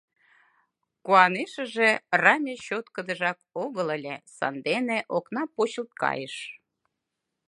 [1.05, 1.89] Куанешыже,
[2.23, 6.35] раме чоткыдыжак огыл ыле, сандене окна почылт кайыш.